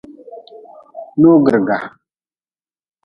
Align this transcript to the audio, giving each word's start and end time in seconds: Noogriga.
Noogriga. 1.19 1.77